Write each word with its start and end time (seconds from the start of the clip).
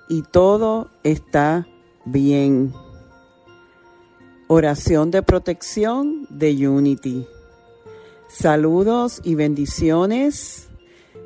y 0.09 0.23
todo 0.23 0.89
está 1.03 1.67
bien. 2.05 2.73
Oración 4.47 5.11
de 5.11 5.25
protección 5.25 6.29
de 6.31 6.69
Unity. 6.69 7.27
Saludos 8.29 9.21
y 9.25 9.35
bendiciones 9.35 10.69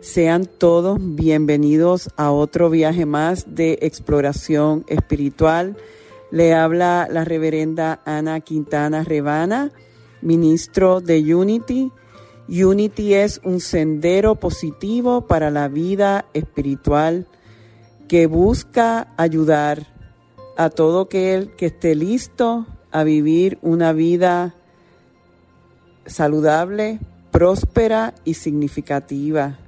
sean 0.00 0.46
todos 0.46 0.98
bienvenidos 1.00 2.10
a 2.16 2.30
otro 2.30 2.70
viaje 2.70 3.04
más 3.04 3.54
de 3.54 3.78
exploración 3.82 4.84
espiritual. 4.88 5.76
Le 6.30 6.54
habla 6.54 7.08
la 7.10 7.24
reverenda 7.24 8.00
Ana 8.04 8.40
Quintana 8.40 9.02
Rebana, 9.02 9.72
ministro 10.22 11.00
de 11.00 11.34
Unity. 11.34 11.90
Unity 12.48 13.14
es 13.14 13.40
un 13.44 13.60
sendero 13.60 14.36
positivo 14.36 15.22
para 15.26 15.50
la 15.50 15.68
vida 15.68 16.26
espiritual 16.32 17.26
que 18.06 18.26
busca 18.26 19.12
ayudar 19.16 19.86
a 20.56 20.70
todo 20.70 21.02
aquel 21.02 21.54
que 21.56 21.66
esté 21.66 21.94
listo 21.94 22.66
a 22.90 23.04
vivir 23.04 23.58
una 23.62 23.92
vida 23.92 24.54
saludable, 26.06 27.00
próspera 27.30 28.14
y 28.24 28.34
significativa. 28.34 29.58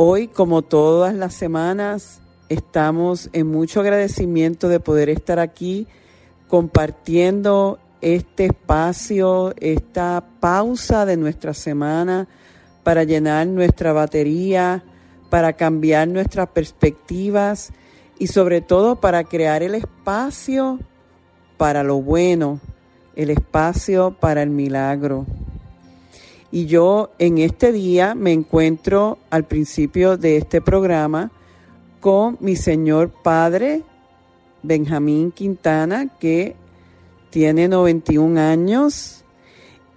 Hoy, 0.00 0.28
como 0.28 0.62
todas 0.62 1.12
las 1.12 1.34
semanas, 1.34 2.20
estamos 2.48 3.30
en 3.32 3.48
mucho 3.48 3.80
agradecimiento 3.80 4.68
de 4.68 4.78
poder 4.78 5.08
estar 5.08 5.40
aquí 5.40 5.88
compartiendo 6.46 7.80
este 8.00 8.44
espacio, 8.44 9.52
esta 9.56 10.24
pausa 10.38 11.04
de 11.04 11.16
nuestra 11.16 11.52
semana 11.52 12.28
para 12.84 13.02
llenar 13.02 13.48
nuestra 13.48 13.92
batería, 13.92 14.84
para 15.30 15.54
cambiar 15.54 16.06
nuestras 16.06 16.46
perspectivas 16.50 17.72
y 18.20 18.28
sobre 18.28 18.60
todo 18.60 19.00
para 19.00 19.24
crear 19.24 19.64
el 19.64 19.74
espacio 19.74 20.78
para 21.56 21.82
lo 21.82 22.00
bueno, 22.00 22.60
el 23.16 23.30
espacio 23.30 24.16
para 24.20 24.44
el 24.44 24.50
milagro. 24.50 25.26
Y 26.50 26.66
yo 26.66 27.10
en 27.18 27.38
este 27.38 27.72
día 27.72 28.14
me 28.14 28.32
encuentro 28.32 29.18
al 29.28 29.44
principio 29.44 30.16
de 30.16 30.38
este 30.38 30.60
programa 30.62 31.30
con 32.00 32.38
mi 32.40 32.56
señor 32.56 33.10
padre 33.10 33.82
Benjamín 34.62 35.30
Quintana, 35.30 36.16
que 36.18 36.56
tiene 37.30 37.68
91 37.68 38.40
años. 38.40 39.24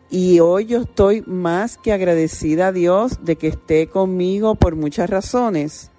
Y 0.10 0.42
hoy 0.42 0.66
yo 0.66 0.82
estoy 0.82 1.24
más 1.26 1.78
que 1.78 1.94
agradecida 1.94 2.68
a 2.68 2.72
Dios 2.74 3.24
de 3.24 3.38
que 3.38 3.48
esté 3.48 3.88
conmigo 3.88 4.56
por 4.56 4.76
muchas 4.76 5.10
razones. 5.10 5.90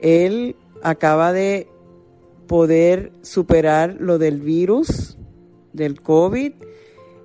Él 0.00 0.54
acaba 0.84 1.32
de 1.32 1.66
poder 2.46 3.12
superar 3.22 3.96
lo 3.98 4.18
del 4.18 4.40
virus, 4.40 5.18
del 5.72 6.00
COVID 6.00 6.52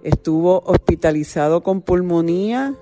estuvo 0.03 0.63
hospitalizado 0.65 1.63
con 1.63 1.81
pulmonía 1.81 2.75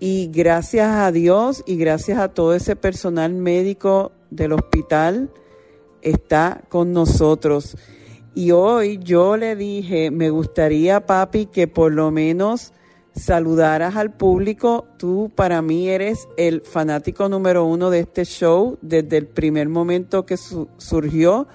y 0.00 0.30
gracias 0.32 0.88
a 0.88 1.12
Dios 1.12 1.62
y 1.66 1.76
gracias 1.76 2.18
a 2.18 2.28
todo 2.28 2.54
ese 2.54 2.76
personal 2.76 3.32
médico 3.34 4.12
del 4.30 4.52
hospital 4.52 5.30
está 6.02 6.62
con 6.68 6.92
nosotros. 6.92 7.76
Y 8.34 8.50
hoy 8.50 8.98
yo 8.98 9.36
le 9.36 9.56
dije, 9.56 10.10
me 10.10 10.30
gustaría, 10.30 11.06
papi, 11.06 11.46
que 11.46 11.68
por 11.68 11.92
lo 11.92 12.10
menos 12.10 12.72
saludaras 13.14 13.96
al 13.96 14.12
público. 14.12 14.86
Tú 14.98 15.30
para 15.34 15.62
mí 15.62 15.88
eres 15.88 16.28
el 16.36 16.60
fanático 16.62 17.28
número 17.28 17.64
uno 17.64 17.90
de 17.90 18.00
este 18.00 18.24
show 18.24 18.78
desde 18.82 19.16
el 19.18 19.26
primer 19.26 19.68
momento 19.68 20.26
que 20.26 20.36
surgió. 20.36 21.46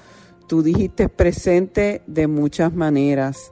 Tú 0.47 0.63
dijiste 0.63 1.09
presente 1.09 2.01
de 2.07 2.27
muchas 2.27 2.73
maneras. 2.73 3.51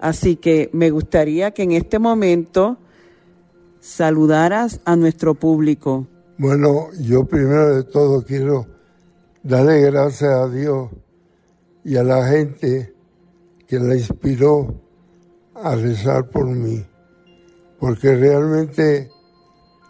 Así 0.00 0.36
que 0.36 0.70
me 0.72 0.90
gustaría 0.90 1.50
que 1.50 1.62
en 1.64 1.72
este 1.72 1.98
momento 1.98 2.78
saludaras 3.80 4.80
a 4.84 4.96
nuestro 4.96 5.34
público. 5.34 6.06
Bueno, 6.38 6.88
yo 7.00 7.24
primero 7.24 7.74
de 7.74 7.84
todo 7.84 8.24
quiero 8.24 8.66
darle 9.42 9.80
gracias 9.82 10.30
a 10.30 10.48
Dios 10.48 10.90
y 11.84 11.96
a 11.96 12.04
la 12.04 12.26
gente 12.28 12.94
que 13.66 13.78
la 13.78 13.96
inspiró 13.96 14.74
a 15.54 15.74
rezar 15.74 16.28
por 16.30 16.46
mí, 16.46 16.84
porque 17.80 18.14
realmente 18.14 19.10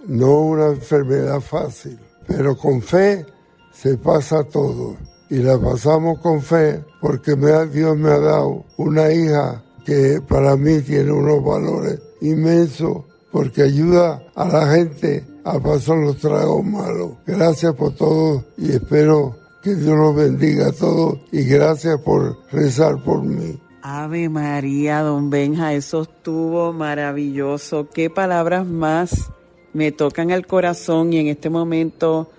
no 0.07 0.27
es 0.27 0.53
una 0.53 0.67
enfermedad 0.69 1.41
fácil, 1.41 1.99
pero 2.27 2.57
con 2.57 2.81
fe 2.81 3.27
se 3.73 3.99
pasa 3.99 4.43
todo 4.45 4.97
y 5.31 5.37
la 5.37 5.59
pasamos 5.59 6.19
con 6.21 6.41
fe 6.41 6.83
porque 7.01 7.37
Dios 7.73 7.97
me 7.97 8.11
ha 8.11 8.19
dado 8.19 8.65
una 8.79 9.13
hija 9.13 9.63
que 9.85 10.21
para 10.27 10.57
mí 10.57 10.81
tiene 10.81 11.13
unos 11.13 11.45
valores 11.45 12.01
inmensos 12.21 13.05
porque 13.31 13.63
ayuda 13.63 14.23
a 14.35 14.49
la 14.49 14.67
gente 14.75 15.25
a 15.45 15.59
pasar 15.61 15.99
los 15.99 16.19
tragos 16.19 16.65
malos. 16.65 17.13
Gracias 17.27 17.75
por 17.75 17.95
todo 17.95 18.45
y 18.57 18.73
espero 18.73 19.37
que 19.63 19.75
Dios 19.75 19.97
los 19.97 20.15
bendiga 20.15 20.69
a 20.69 20.73
todos 20.73 21.19
y 21.33 21.45
gracias 21.45 22.01
por 22.01 22.39
rezar 22.51 23.03
por 23.03 23.23
mí. 23.23 23.59
Ave 23.83 24.29
María, 24.29 25.01
don 25.01 25.31
Benja, 25.31 25.73
eso 25.73 26.03
estuvo 26.03 26.73
maravilloso. 26.73 27.89
Qué 27.89 28.11
palabras 28.11 28.67
más 28.67 29.31
me 29.73 29.93
tocan 29.93 30.31
el 30.31 30.47
corazón 30.47 31.13
y 31.13 31.19
en 31.19 31.29
este 31.29 31.51
momento 31.51 32.31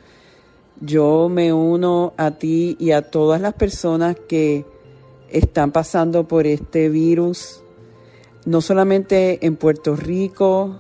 yo 0.82 1.30
me 1.30 1.52
uno 1.52 2.14
a 2.18 2.32
ti 2.32 2.76
y 2.80 2.92
a 2.92 3.10
todas 3.10 3.42
las 3.42 3.54
personas 3.54 4.16
que 4.28 4.66
están 5.32 5.72
pasando 5.72 6.28
por 6.28 6.48
este 6.48 6.90
virus, 6.90 7.64
no 8.46 8.62
solamente 8.62 9.46
en 9.46 9.56
Puerto 9.56 9.96
Rico, 9.96 10.78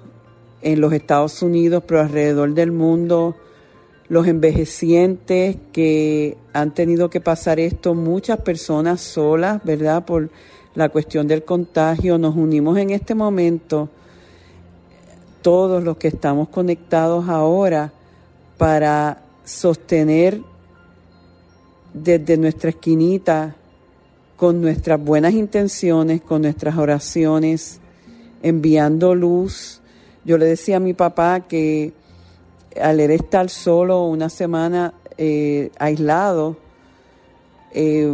en 0.61 0.81
los 0.81 0.93
Estados 0.93 1.41
Unidos, 1.41 1.83
pero 1.85 2.01
alrededor 2.01 2.53
del 2.53 2.71
mundo, 2.71 3.35
los 4.07 4.27
envejecientes 4.27 5.57
que 5.71 6.37
han 6.53 6.73
tenido 6.73 7.09
que 7.09 7.21
pasar 7.21 7.59
esto, 7.59 7.93
muchas 7.93 8.41
personas 8.41 9.01
solas, 9.01 9.63
¿verdad? 9.63 10.05
Por 10.05 10.29
la 10.75 10.89
cuestión 10.89 11.27
del 11.27 11.43
contagio, 11.43 12.17
nos 12.17 12.35
unimos 12.35 12.77
en 12.77 12.89
este 12.89 13.15
momento, 13.15 13.89
todos 15.41 15.83
los 15.83 15.97
que 15.97 16.09
estamos 16.09 16.49
conectados 16.49 17.29
ahora, 17.29 17.93
para 18.57 19.21
sostener 19.45 20.41
desde 21.93 22.37
nuestra 22.37 22.71
esquinita 22.71 23.55
con 24.39 24.61
nuestras 24.61 25.03
buenas 25.03 25.33
intenciones, 25.33 26.21
con 26.21 26.43
nuestras 26.43 26.77
oraciones, 26.77 27.81
enviando 28.41 29.13
luz. 29.13 29.81
Yo 30.23 30.37
le 30.37 30.45
decía 30.45 30.77
a 30.77 30.79
mi 30.79 30.93
papá 30.93 31.41
que 31.41 31.91
al 32.81 33.01
estar 33.01 33.49
solo 33.49 34.05
una 34.05 34.29
semana 34.29 34.93
eh, 35.17 35.71
aislado, 35.77 36.55
eh, 37.73 38.09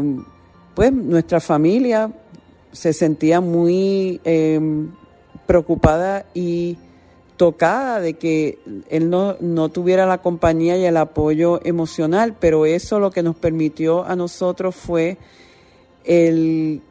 pues 0.73 0.91
nuestra 0.91 1.39
familia 1.39 2.11
se 2.71 2.91
sentía 2.91 3.39
muy 3.39 4.19
preocupada 5.45 6.25
y 6.33 6.75
tocada 7.37 7.99
de 7.99 8.15
que 8.15 8.57
él 8.89 9.11
no, 9.11 9.35
no, 9.41 9.69
tuviera 9.69 10.07
la 10.07 10.23
compañía 10.23 10.75
y 10.75 10.85
el 10.85 10.97
apoyo 10.97 11.61
emocional, 11.63 12.35
pero 12.39 12.65
eso 12.65 12.99
lo 12.99 13.11
que 13.11 13.21
nos 13.21 13.35
permitió 13.35 14.03
a 14.05 14.15
nosotros 14.15 14.73
fue 14.73 15.19
el 16.05 16.81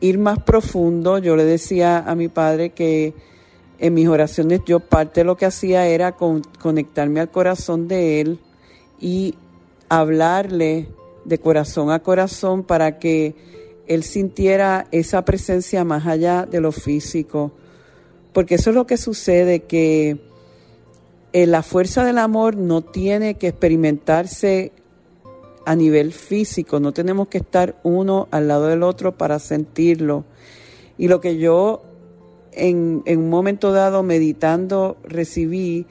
ir 0.00 0.18
más 0.18 0.42
profundo. 0.42 1.18
Yo 1.18 1.36
le 1.36 1.44
decía 1.44 1.98
a 1.98 2.14
mi 2.14 2.28
padre 2.28 2.70
que 2.70 3.14
en 3.78 3.94
mis 3.94 4.08
oraciones 4.08 4.60
yo 4.66 4.80
parte 4.80 5.20
de 5.20 5.24
lo 5.24 5.36
que 5.36 5.46
hacía 5.46 5.86
era 5.86 6.12
conectarme 6.12 7.20
al 7.20 7.30
corazón 7.30 7.88
de 7.88 8.20
él 8.20 8.38
y 9.00 9.34
hablarle 9.88 10.88
de 11.24 11.38
corazón 11.38 11.90
a 11.90 12.00
corazón 12.00 12.62
para 12.62 12.98
que 12.98 13.34
él 13.86 14.04
sintiera 14.04 14.86
esa 14.92 15.24
presencia 15.24 15.84
más 15.84 16.06
allá 16.06 16.46
de 16.46 16.60
lo 16.60 16.72
físico 16.72 17.52
porque 18.32 18.54
eso 18.56 18.70
es 18.70 18.76
lo 18.76 18.86
que 18.86 18.96
sucede, 18.96 19.60
que 19.60 20.18
eh, 21.32 21.46
la 21.46 21.62
fuerza 21.62 22.04
del 22.04 22.18
amor 22.18 22.56
no 22.56 22.82
tiene 22.82 23.34
que 23.34 23.48
experimentarse 23.48 24.72
a 25.64 25.76
nivel 25.76 26.12
físico, 26.12 26.80
no 26.80 26.92
tenemos 26.92 27.28
que 27.28 27.38
estar 27.38 27.76
uno 27.82 28.28
al 28.30 28.48
lado 28.48 28.66
del 28.66 28.82
otro 28.82 29.16
para 29.16 29.38
sentirlo. 29.38 30.24
Y 30.98 31.08
lo 31.08 31.20
que 31.20 31.38
yo 31.38 31.82
en, 32.52 33.02
en 33.06 33.18
un 33.20 33.30
momento 33.30 33.72
dado 33.72 34.02
meditando 34.02 34.96
recibí 35.04 35.86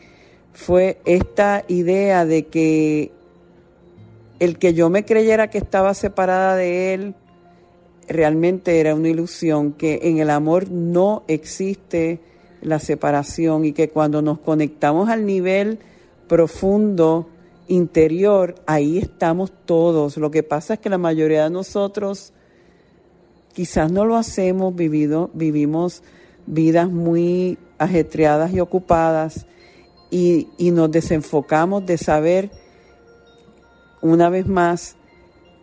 fue 0.54 1.00
esta 1.06 1.64
idea 1.68 2.26
de 2.26 2.48
que 2.48 3.12
el 4.40 4.58
que 4.58 4.74
yo 4.74 4.90
me 4.90 5.06
creyera 5.06 5.50
que 5.50 5.58
estaba 5.58 5.94
separada 5.94 6.56
de 6.56 6.94
él 6.94 7.16
realmente 8.08 8.80
era 8.80 8.96
una 8.96 9.10
ilusión, 9.10 9.74
que 9.74 10.00
en 10.04 10.18
el 10.18 10.30
amor 10.30 10.70
no 10.70 11.24
existe 11.28 12.20
la 12.62 12.80
separación 12.80 13.66
y 13.66 13.74
que 13.74 13.90
cuando 13.90 14.22
nos 14.22 14.40
conectamos 14.40 15.10
al 15.10 15.26
nivel 15.26 15.80
profundo, 16.28 17.28
interior, 17.72 18.56
ahí 18.66 18.98
estamos 18.98 19.52
todos. 19.66 20.18
Lo 20.18 20.30
que 20.30 20.44
pasa 20.44 20.74
es 20.74 20.80
que 20.80 20.90
la 20.90 20.98
mayoría 20.98 21.46
de 21.46 21.50
nosotros 21.50 22.34
quizás 23.54 23.92
no 23.92 24.06
lo 24.06 24.18
hacemos, 24.18 24.76
vivido, 24.76 25.30
vivimos 25.34 26.04
vidas 26.46 26.90
muy 26.90 27.58
ajetreadas 27.78 28.54
y 28.54 28.60
ocupadas 28.60 29.46
y, 30.10 30.50
y 30.58 30.72
nos 30.72 30.92
desenfocamos 30.92 31.86
de 31.86 31.98
saber 31.98 32.52
una 34.02 34.30
vez 34.30 34.48
más 34.48 34.98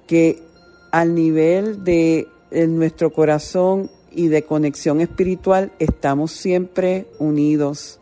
que 0.06 0.42
al 0.90 1.14
nivel 1.14 1.84
de 1.84 2.26
nuestro 2.50 3.12
corazón 3.12 3.90
y 4.10 4.28
de 4.28 4.44
conexión 4.44 5.02
espiritual 5.02 5.72
estamos 5.78 6.32
siempre 6.32 7.06
unidos. 7.18 7.97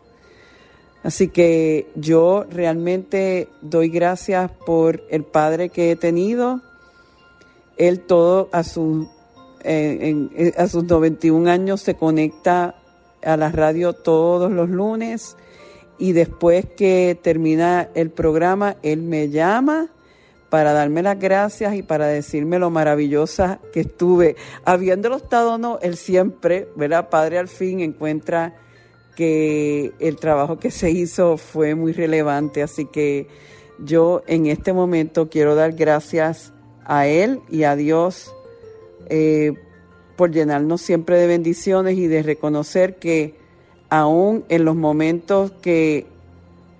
Así 1.07 1.29
que 1.29 1.87
yo 1.95 2.45
realmente 2.49 3.47
doy 3.61 3.87
gracias 3.87 4.51
por 4.65 5.01
el 5.09 5.23
padre 5.23 5.69
que 5.69 5.91
he 5.91 5.95
tenido. 5.95 6.59
Él 7.77 8.01
todo 8.01 8.49
a, 8.51 8.65
su, 8.65 9.09
eh, 9.63 10.53
a 10.57 10.67
sus 10.67 10.83
91 10.83 11.49
años 11.49 11.79
se 11.79 11.95
conecta 11.95 12.75
a 13.23 13.37
la 13.37 13.49
radio 13.53 13.93
todos 13.93 14.51
los 14.51 14.69
lunes 14.69 15.37
y 15.97 16.11
después 16.11 16.65
que 16.75 17.17
termina 17.23 17.87
el 17.95 18.09
programa, 18.09 18.75
él 18.83 19.01
me 19.01 19.29
llama 19.29 19.87
para 20.49 20.73
darme 20.73 21.03
las 21.03 21.17
gracias 21.17 21.75
y 21.75 21.83
para 21.83 22.07
decirme 22.07 22.59
lo 22.59 22.69
maravillosa 22.69 23.61
que 23.71 23.79
estuve. 23.79 24.35
Habiéndolo 24.65 25.15
estado 25.15 25.53
o 25.53 25.57
no, 25.57 25.79
él 25.81 25.95
siempre, 25.95 26.67
¿verdad? 26.75 27.07
Padre 27.09 27.37
al 27.37 27.47
fin 27.47 27.79
encuentra 27.79 28.55
que 29.17 29.93
el 29.97 30.17
trabajo 30.17 30.59
que 30.59 30.69
se 30.69 30.91
hizo 30.91 31.37
fue 31.37 31.73
muy 31.73 31.91
relevante, 31.91 32.61
así 32.61 32.85
que 32.85 33.27
yo 33.83 34.21
en 34.27 34.45
este 34.45 34.73
momento 34.73 35.27
quiero 35.27 35.55
dar 35.55 35.73
gracias 35.73 36.53
a 36.85 37.07
él 37.07 37.41
y 37.49 37.63
a 37.63 37.75
Dios 37.75 38.31
eh, 39.09 39.53
por 40.15 40.29
llenarnos 40.29 40.81
siempre 40.81 41.17
de 41.17 41.25
bendiciones 41.25 41.97
y 41.97 42.05
de 42.05 42.21
reconocer 42.21 42.97
que 42.97 43.33
aún 43.89 44.45
en 44.49 44.65
los 44.65 44.75
momentos 44.75 45.49
que 45.63 46.05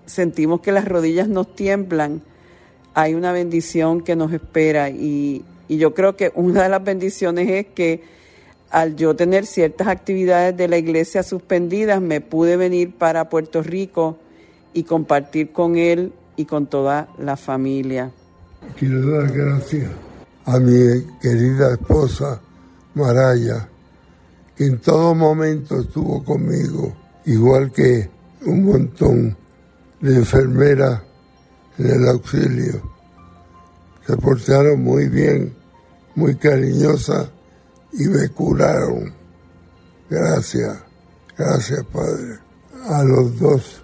sentimos 0.06 0.62
que 0.62 0.72
las 0.72 0.88
rodillas 0.88 1.28
nos 1.28 1.56
tiemblan, 1.56 2.22
hay 2.94 3.16
una 3.16 3.32
bendición 3.32 4.02
que 4.02 4.16
nos 4.16 4.32
espera 4.32 4.92
y, 4.92 5.44
yo 5.70 5.96
creo 5.96 6.16
que 6.16 6.32
una 6.36 6.64
de 6.64 6.70
las 6.70 6.84
bendiciones 6.84 7.50
es 7.50 7.66
que 7.66 8.02
al 8.70 8.96
yo 8.96 9.16
tener 9.16 9.46
ciertas 9.46 9.88
actividades 9.88 10.56
de 10.58 10.68
la 10.68 10.78
iglesia 10.78 11.24
suspendidas, 11.24 12.02
me 12.02 12.22
pude 12.22 12.58
venir 12.58 12.94
para 12.96 13.30
Puerto 13.30 13.64
Rico 13.64 14.18
y 14.74 14.84
compartir 14.84 15.52
con 15.52 15.78
él 15.78 16.14
y 16.36 16.46
con 16.46 16.68
toda 16.68 17.08
la 17.18 17.38
familia. 17.38 18.12
Quiero 18.78 19.10
dar 19.12 19.32
gracias 19.32 19.90
a 20.46 20.60
mi 20.60 21.04
querida 21.22 21.74
esposa 21.74 22.42
Maraya, 22.94 23.70
que 24.56 24.66
en 24.66 24.80
todo 24.80 25.14
momento 25.14 25.82
estuvo 25.82 26.24
conmigo, 26.24 26.94
igual 27.26 27.72
que 27.72 28.10
un 28.46 28.66
montón 28.66 29.38
de 30.02 30.16
enfermeras 30.16 31.02
en 31.78 31.88
el 31.88 32.08
auxilio. 32.08 32.82
Se 34.06 34.18
portaron 34.18 34.82
muy 34.82 35.10
bien, 35.10 35.54
muy 36.16 36.36
cariñosa 36.36 37.30
y 37.98 38.08
me 38.08 38.30
curaron. 38.30 39.14
Gracias, 40.10 40.78
gracias 41.38 41.84
Padre. 41.92 42.40
A 42.86 43.04
los 43.04 43.38
dos. 43.40 43.84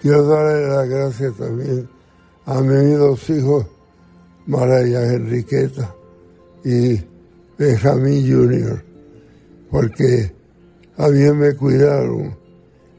Quiero 0.00 0.26
darle 0.26 0.68
las 0.68 0.88
gracias 0.88 1.36
también 1.36 1.88
a 2.46 2.60
mis 2.60 2.98
dos 2.98 3.30
hijos, 3.30 3.66
Maraya 4.46 5.14
Enriqueta 5.14 5.94
y 6.64 7.00
Benjamín 7.56 8.30
Jr., 8.30 8.84
porque 9.70 10.34
mí 10.98 11.32
me 11.32 11.54
cuidaron 11.54 12.36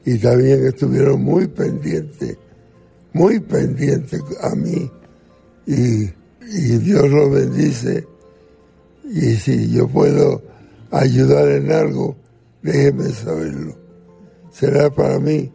y 0.04 0.18
también 0.18 0.66
estuvieron 0.66 1.22
muy 1.22 1.46
pendientes 1.46 2.36
muy 3.16 3.40
pendiente 3.40 4.20
a 4.42 4.54
mí 4.54 4.90
y, 5.66 6.06
Dios 6.78 7.10
lo 7.10 7.30
bendice. 7.30 8.06
Y 9.08 9.36
si 9.36 9.70
yo 9.70 9.88
puedo 9.88 10.42
ayudar 10.90 11.48
en 11.48 11.70
algo, 11.70 12.16
déjeme 12.62 13.04
saberlo. 13.10 13.76
Será 14.50 14.90
para 14.90 15.18
mí 15.18 15.52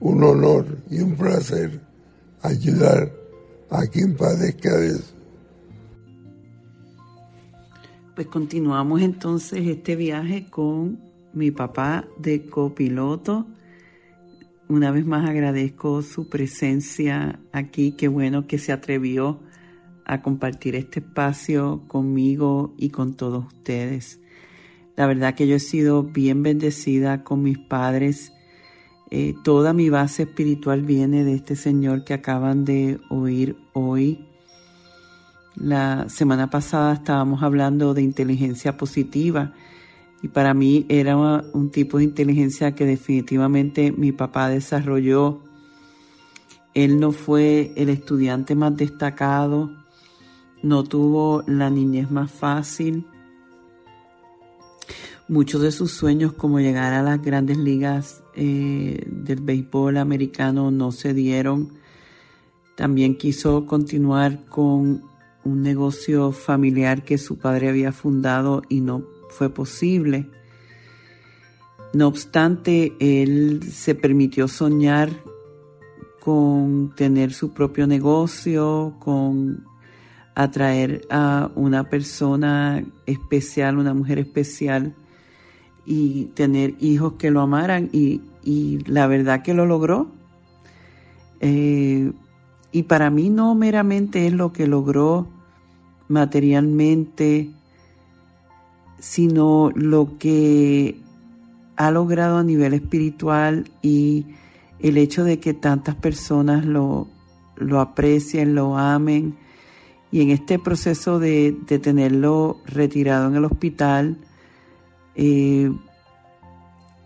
un 0.00 0.22
honor 0.22 0.66
y 0.90 1.00
un 1.00 1.16
placer 1.16 1.80
ayudar 2.42 3.12
a 3.70 3.86
quien 3.86 4.16
padezca 4.16 4.76
de 4.76 4.88
eso. 4.88 5.14
Pues 8.14 8.26
continuamos 8.26 9.00
entonces 9.00 9.66
este 9.66 9.96
viaje 9.96 10.46
con 10.50 11.00
mi 11.32 11.50
papá 11.50 12.06
de 12.18 12.46
copiloto 12.46 13.46
una 14.70 14.92
vez 14.92 15.04
más 15.04 15.28
agradezco 15.28 16.00
su 16.02 16.28
presencia 16.28 17.40
aquí, 17.50 17.90
qué 17.90 18.06
bueno 18.06 18.46
que 18.46 18.56
se 18.56 18.70
atrevió 18.70 19.40
a 20.10 20.22
compartir 20.22 20.74
este 20.74 20.98
espacio 20.98 21.84
conmigo 21.86 22.74
y 22.76 22.90
con 22.90 23.14
todos 23.14 23.46
ustedes. 23.46 24.20
La 24.96 25.06
verdad 25.06 25.36
que 25.36 25.46
yo 25.46 25.54
he 25.54 25.60
sido 25.60 26.02
bien 26.02 26.42
bendecida 26.42 27.22
con 27.22 27.42
mis 27.44 27.58
padres. 27.58 28.32
Eh, 29.12 29.34
toda 29.44 29.72
mi 29.72 29.88
base 29.88 30.24
espiritual 30.24 30.82
viene 30.82 31.22
de 31.22 31.34
este 31.34 31.54
Señor 31.54 32.02
que 32.04 32.14
acaban 32.14 32.64
de 32.64 32.98
oír 33.08 33.56
hoy. 33.72 34.26
La 35.54 36.08
semana 36.08 36.50
pasada 36.50 36.94
estábamos 36.94 37.44
hablando 37.44 37.94
de 37.94 38.02
inteligencia 38.02 38.76
positiva 38.76 39.54
y 40.22 40.28
para 40.28 40.54
mí 40.54 40.86
era 40.88 41.16
un 41.16 41.70
tipo 41.70 41.98
de 41.98 42.04
inteligencia 42.04 42.74
que 42.74 42.84
definitivamente 42.84 43.92
mi 43.92 44.10
papá 44.10 44.48
desarrolló. 44.48 45.40
Él 46.74 46.98
no 46.98 47.12
fue 47.12 47.72
el 47.76 47.90
estudiante 47.90 48.56
más 48.56 48.76
destacado, 48.76 49.79
no 50.62 50.84
tuvo 50.84 51.42
la 51.46 51.70
niñez 51.70 52.10
más 52.10 52.30
fácil. 52.30 53.06
Muchos 55.28 55.62
de 55.62 55.70
sus 55.70 55.92
sueños 55.92 56.32
como 56.32 56.58
llegar 56.60 56.92
a 56.92 57.02
las 57.02 57.22
grandes 57.22 57.56
ligas 57.56 58.22
eh, 58.34 59.04
del 59.06 59.40
béisbol 59.40 59.98
americano 59.98 60.70
no 60.70 60.92
se 60.92 61.14
dieron. 61.14 61.72
También 62.76 63.16
quiso 63.16 63.66
continuar 63.66 64.44
con 64.46 65.02
un 65.44 65.62
negocio 65.62 66.32
familiar 66.32 67.04
que 67.04 67.18
su 67.18 67.38
padre 67.38 67.68
había 67.68 67.92
fundado 67.92 68.62
y 68.68 68.80
no 68.80 69.04
fue 69.28 69.50
posible. 69.50 70.28
No 71.92 72.08
obstante, 72.08 72.94
él 73.00 73.62
se 73.70 73.94
permitió 73.94 74.48
soñar 74.48 75.10
con 76.20 76.94
tener 76.94 77.32
su 77.32 77.52
propio 77.52 77.86
negocio, 77.86 78.94
con 79.00 79.64
atraer 80.34 81.02
a 81.10 81.50
una 81.54 81.84
persona 81.84 82.84
especial, 83.06 83.78
una 83.78 83.94
mujer 83.94 84.18
especial 84.18 84.94
y 85.84 86.26
tener 86.34 86.74
hijos 86.80 87.14
que 87.14 87.30
lo 87.30 87.40
amaran 87.40 87.90
y, 87.92 88.22
la 88.86 89.06
verdad 89.06 89.42
que 89.42 89.54
lo 89.54 89.66
logró. 89.66 90.08
Eh, 91.40 92.12
y 92.72 92.82
para 92.84 93.10
mí 93.10 93.28
no 93.28 93.54
meramente 93.54 94.26
es 94.26 94.32
lo 94.32 94.52
que 94.52 94.66
logró 94.66 95.26
materialmente, 96.08 97.50
sino 98.98 99.70
lo 99.74 100.18
que 100.18 101.00
ha 101.76 101.90
logrado 101.90 102.38
a 102.38 102.44
nivel 102.44 102.74
espiritual 102.74 103.70
y 103.82 104.26
el 104.80 104.96
hecho 104.98 105.24
de 105.24 105.40
que 105.40 105.54
tantas 105.54 105.94
personas 105.94 106.64
lo, 106.64 107.08
lo 107.56 107.80
aprecien, 107.80 108.54
lo 108.54 108.76
amen. 108.76 109.36
Y 110.12 110.22
en 110.22 110.30
este 110.30 110.58
proceso 110.58 111.18
de, 111.18 111.52
tenerlo 111.82 112.60
retirado 112.66 113.28
en 113.28 113.36
el 113.36 113.44
hospital, 113.44 114.16
eh, 115.14 115.70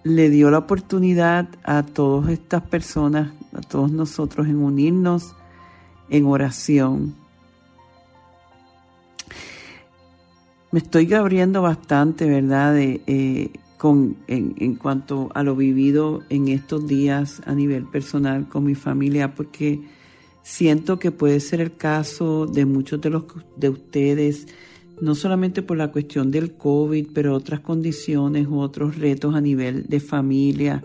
le 0.05 0.31
dio 0.31 0.51
la 0.51 0.59
oportunidad 0.59 1.49
a 1.65 1.83
todas 1.83 2.31
estas 2.31 2.63
personas, 2.63 3.33
a 3.53 3.61
todos 3.61 3.91
nosotros, 3.91 4.47
en 4.47 4.57
unirnos 4.57 5.35
en 6.11 6.27
oración. 6.27 7.15
Me 10.71 10.81
estoy 10.81 11.13
abriendo 11.15 11.63
bastante, 11.63 12.29
¿verdad? 12.29 12.75
De, 12.75 13.01
eh, 13.07 13.53
con, 13.79 14.17
en, 14.27 14.75
cuanto 14.77 15.31
a 15.35 15.43
lo 15.43 15.55
vivido 15.57 16.23
en 16.31 16.49
estos 16.49 16.87
días 16.87 17.43
a 17.47 17.55
nivel 17.55 17.85
personal 17.85 18.49
con 18.49 18.65
mi 18.65 18.75
familia, 18.75 19.35
porque 19.35 19.83
siento 20.45 20.99
que 20.99 21.11
puede 21.11 21.41
ser 21.41 21.61
el 21.61 21.75
caso 21.75 22.47
de 22.47 22.67
muchos 22.67 23.01
de 23.01 23.11
los 23.11 23.25
de 23.57 23.71
ustedes, 23.71 24.47
no 25.01 25.15
solamente 25.15 25.63
por 25.63 25.79
la 25.79 25.91
cuestión 25.91 26.31
del 26.31 26.53
COVID, 26.53 27.09
pero 27.13 27.35
otras 27.35 27.61
condiciones 27.61 28.47
u 28.47 28.61
otros 28.61 28.99
retos 28.99 29.35
a 29.35 29.41
nivel 29.41 29.87
de 29.89 30.01
familia 30.01 30.85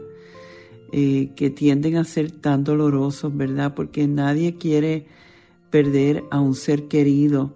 eh, 0.91 1.31
que 1.35 1.49
tienden 1.49 1.97
a 1.97 2.05
ser 2.05 2.31
tan 2.31 2.63
dolorosos, 2.63 3.35
¿verdad? 3.35 3.75
Porque 3.75 4.07
nadie 4.07 4.55
quiere 4.55 5.05
perder 5.69 6.23
a 6.31 6.39
un 6.39 6.55
ser 6.55 6.87
querido. 6.87 7.53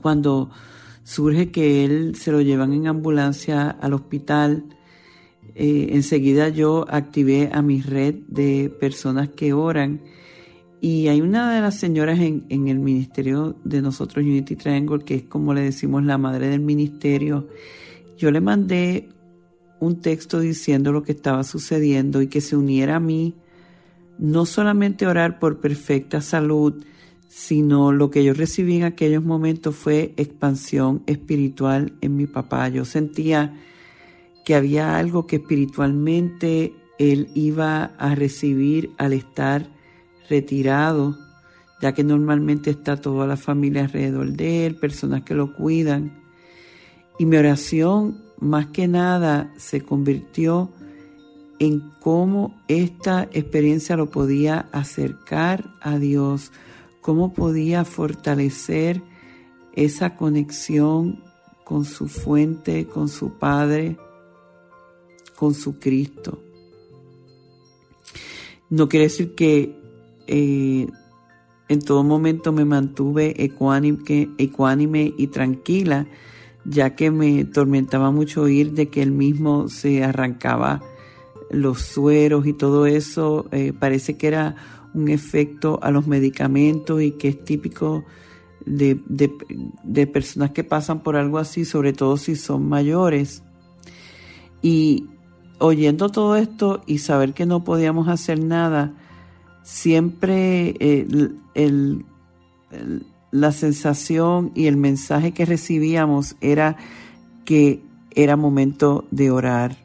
Cuando 0.00 0.50
surge 1.04 1.50
que 1.50 1.84
él 1.84 2.16
se 2.16 2.32
lo 2.32 2.40
llevan 2.40 2.72
en 2.72 2.86
ambulancia 2.86 3.68
al 3.68 3.92
hospital, 3.92 4.64
eh, 5.54 5.90
enseguida 5.92 6.48
yo 6.48 6.86
activé 6.88 7.50
a 7.52 7.60
mi 7.60 7.82
red 7.82 8.14
de 8.26 8.74
personas 8.80 9.28
que 9.28 9.52
oran 9.52 10.00
y 10.80 11.08
hay 11.08 11.20
una 11.20 11.54
de 11.54 11.60
las 11.60 11.76
señoras 11.76 12.18
en, 12.20 12.68
el 12.68 12.78
ministerio 12.78 13.56
de 13.64 13.82
nosotros, 13.82 14.24
Unity 14.24 14.56
Triangle, 14.56 15.04
que 15.04 15.16
es 15.16 15.22
como 15.24 15.52
le 15.52 15.60
decimos 15.60 16.04
la 16.04 16.16
madre 16.16 16.48
del 16.48 16.60
ministerio. 16.60 17.48
Yo 18.16 18.30
le 18.30 18.40
mandé 18.40 19.10
un 19.78 20.00
texto 20.00 20.40
diciendo 20.40 20.90
lo 20.90 21.02
que 21.02 21.12
estaba 21.12 21.44
sucediendo 21.44 22.22
y 22.22 22.28
que 22.28 22.40
se 22.40 22.56
uniera 22.56 22.96
a 22.96 23.00
mí, 23.00 23.34
no 24.18 24.46
solamente 24.46 25.06
orar 25.06 25.38
por 25.38 25.60
perfecta 25.60 26.22
salud, 26.22 26.82
sino 27.28 27.92
lo 27.92 28.10
que 28.10 28.24
yo 28.24 28.32
recibí 28.32 28.76
en 28.76 28.84
aquellos 28.84 29.22
momentos 29.22 29.76
fue 29.76 30.14
expansión 30.16 31.02
espiritual 31.06 31.92
en 32.00 32.16
mi 32.16 32.26
papá. 32.26 32.68
Yo 32.68 32.86
sentía 32.86 33.54
que 34.46 34.54
había 34.54 34.96
algo 34.96 35.26
que 35.26 35.36
espiritualmente 35.36 36.72
él 36.98 37.28
iba 37.34 37.84
a 37.98 38.14
recibir 38.14 38.90
al 38.98 39.12
estar 39.12 39.79
retirado, 40.30 41.18
ya 41.82 41.92
que 41.92 42.04
normalmente 42.04 42.70
está 42.70 42.96
toda 42.96 43.26
la 43.26 43.36
familia 43.36 43.84
alrededor 43.84 44.32
de 44.32 44.64
él, 44.66 44.76
personas 44.76 45.22
que 45.24 45.34
lo 45.34 45.52
cuidan. 45.52 46.22
Y 47.18 47.26
mi 47.26 47.36
oración 47.36 48.22
más 48.38 48.68
que 48.68 48.88
nada 48.88 49.52
se 49.58 49.82
convirtió 49.82 50.70
en 51.58 51.90
cómo 52.00 52.58
esta 52.68 53.24
experiencia 53.32 53.96
lo 53.96 54.10
podía 54.10 54.68
acercar 54.72 55.70
a 55.82 55.98
Dios, 55.98 56.52
cómo 57.02 57.34
podía 57.34 57.84
fortalecer 57.84 59.02
esa 59.74 60.16
conexión 60.16 61.22
con 61.64 61.84
su 61.84 62.08
fuente, 62.08 62.86
con 62.86 63.08
su 63.08 63.38
Padre, 63.38 63.98
con 65.36 65.54
su 65.54 65.78
Cristo. 65.78 66.42
No 68.70 68.88
quiere 68.88 69.06
decir 69.06 69.34
que 69.34 69.79
eh, 70.32 70.86
en 71.68 71.80
todo 71.80 72.04
momento 72.04 72.52
me 72.52 72.64
mantuve 72.64 73.34
ecuánime, 73.42 75.14
y 75.16 75.26
tranquila, 75.26 76.06
ya 76.64 76.94
que 76.94 77.10
me 77.10 77.44
tormentaba 77.44 78.12
mucho 78.12 78.42
oír 78.42 78.72
de 78.72 78.88
que 78.88 79.02
él 79.02 79.10
mismo 79.10 79.68
se 79.68 80.04
arrancaba 80.04 80.82
los 81.50 81.80
sueros 81.80 82.46
y 82.46 82.52
todo 82.52 82.86
eso. 82.86 83.46
Eh, 83.50 83.72
parece 83.76 84.16
que 84.16 84.28
era 84.28 84.54
un 84.94 85.08
efecto 85.08 85.80
a 85.82 85.90
los 85.90 86.06
medicamentos 86.06 87.02
y 87.02 87.12
que 87.12 87.28
es 87.28 87.44
típico 87.44 88.04
de, 88.64 89.00
de, 89.08 90.06
personas 90.06 90.50
que 90.52 90.62
pasan 90.62 91.02
por 91.02 91.16
algo 91.16 91.38
así, 91.38 91.64
sobre 91.64 91.92
todo 91.92 92.16
si 92.16 92.36
son 92.36 92.68
mayores. 92.68 93.42
Y 94.62 95.06
oyendo 95.58 96.08
todo 96.08 96.36
esto 96.36 96.82
y 96.86 96.98
saber 96.98 97.32
que 97.34 97.46
no 97.46 97.64
podíamos 97.64 98.08
hacer 98.08 98.42
nada, 98.42 98.94
siempre 99.62 100.74
eh, 100.80 101.06
la 103.30 103.52
sensación 103.52 104.52
y 104.54 104.66
el 104.66 104.76
mensaje 104.76 105.32
que 105.32 105.44
recibíamos 105.44 106.36
era 106.40 106.76
que 107.44 107.82
era 108.12 108.36
momento 108.36 109.06
de 109.10 109.30
orar. 109.30 109.76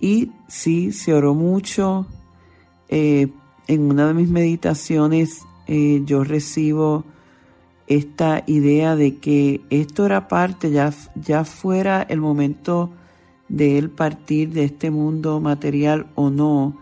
Y 0.00 0.32
sí, 0.48 0.92
se 0.92 1.14
oró 1.14 1.34
mucho. 1.34 2.06
Eh, 2.88 3.28
en 3.66 3.90
una 3.90 4.06
de 4.06 4.14
mis 4.14 4.28
meditaciones 4.28 5.40
eh, 5.66 6.02
yo 6.04 6.24
recibo 6.24 7.04
esta 7.86 8.44
idea 8.46 8.96
de 8.96 9.16
que 9.16 9.62
esto 9.70 10.06
era 10.06 10.28
parte, 10.28 10.70
ya, 10.70 10.92
ya 11.14 11.44
fuera 11.44 12.02
el 12.02 12.20
momento 12.20 12.90
de 13.48 13.78
él 13.78 13.90
partir 13.90 14.50
de 14.50 14.64
este 14.64 14.90
mundo 14.90 15.40
material 15.40 16.06
o 16.14 16.30
no, 16.30 16.78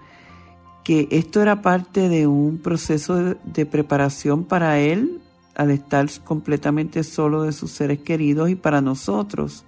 que 0.85 1.09
esto 1.11 1.41
era 1.41 1.62
parte 1.62 2.09
de 2.09 2.27
un 2.27 2.59
proceso 2.59 3.37
de, 3.45 3.67
preparación 3.67 4.45
para 4.45 4.81
él 4.81 5.21
al 5.55 5.71
estar 5.71 6.09
completamente 6.25 7.05
solo 7.05 7.43
de 7.43 7.53
sus 7.53 7.71
seres 7.71 8.01
queridos 8.01 8.51
y 8.51 8.55
para 8.57 8.81
nosotros. 8.81 9.65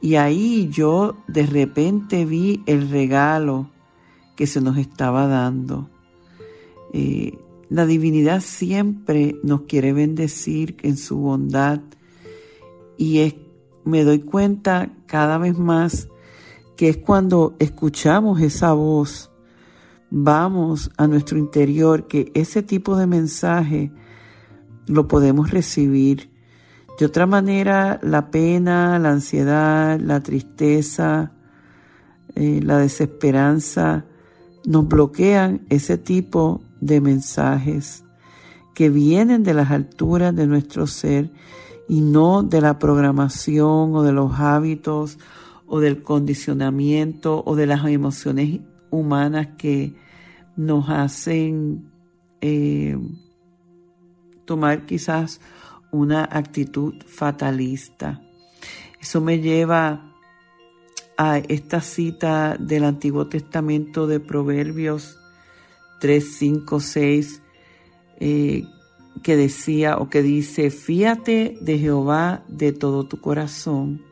Y 0.00 0.16
ahí 0.16 0.68
yo 0.72 1.16
de 1.28 1.46
repente 1.46 2.24
vi 2.24 2.62
el 2.66 2.90
regalo 2.90 3.70
que 4.34 4.46
se 4.46 4.60
nos 4.60 4.78
estaba 4.78 5.26
dando. 5.26 5.90
Eh, 6.92 7.38
la 7.68 7.86
divinidad 7.86 8.40
siempre 8.40 9.36
nos 9.44 9.62
quiere 9.62 9.92
bendecir 9.92 10.76
en 10.82 10.96
su 10.96 11.18
bondad 11.18 11.80
y 12.96 13.34
me 13.84 14.02
doy 14.02 14.20
cuenta 14.20 14.90
cada 15.06 15.38
vez 15.38 15.56
más 15.56 16.08
que 16.76 16.88
es 16.88 16.96
cuando 16.96 17.54
escuchamos 17.58 18.40
esa 18.40 18.72
voz 18.72 19.29
vamos 20.10 20.90
a 20.96 21.06
nuestro 21.06 21.38
interior, 21.38 22.06
que 22.06 22.30
ese 22.34 22.62
tipo 22.62 22.96
de 22.96 23.06
mensaje 23.06 23.92
lo 24.86 25.08
podemos 25.08 25.50
recibir. 25.50 26.30
De 26.98 27.06
otra 27.06 27.26
manera, 27.26 27.98
la 28.02 28.30
pena, 28.30 28.98
la 28.98 29.10
ansiedad, 29.10 29.98
la 29.98 30.20
tristeza, 30.20 31.32
eh, 32.34 32.60
la 32.62 32.78
desesperanza 32.78 34.04
nos 34.66 34.86
bloquean 34.86 35.62
ese 35.70 35.96
tipo 35.96 36.60
de 36.80 37.00
mensajes 37.00 38.04
que 38.74 38.90
vienen 38.90 39.42
de 39.42 39.54
las 39.54 39.70
alturas 39.70 40.34
de 40.34 40.46
nuestro 40.46 40.86
ser 40.86 41.30
y 41.88 42.02
no 42.02 42.42
de 42.42 42.60
la 42.60 42.78
programación 42.78 43.94
o 43.94 44.02
de 44.02 44.12
los 44.12 44.38
hábitos 44.38 45.18
o 45.66 45.80
del 45.80 46.02
condicionamiento 46.02 47.42
o 47.46 47.56
de 47.56 47.66
las 47.66 47.84
emociones 47.86 48.60
humanas 48.90 49.48
que 49.56 49.94
nos 50.56 50.88
hacen 50.90 51.90
eh, 52.40 52.98
tomar 54.44 54.86
quizás 54.86 55.40
una 55.92 56.24
actitud 56.30 56.94
fatalista. 57.06 58.20
Eso 59.00 59.20
me 59.20 59.40
lleva 59.40 60.14
a 61.16 61.38
esta 61.38 61.80
cita 61.80 62.56
del 62.58 62.84
Antiguo 62.84 63.26
Testamento 63.26 64.06
de 64.06 64.20
Proverbios 64.20 65.18
3, 66.00 66.36
5, 66.36 66.80
6, 66.80 67.42
que 68.18 69.36
decía 69.36 69.98
o 69.98 70.08
que 70.08 70.22
dice, 70.22 70.70
fíate 70.70 71.58
de 71.60 71.78
Jehová 71.78 72.42
de 72.48 72.72
todo 72.72 73.04
tu 73.04 73.20
corazón 73.20 74.02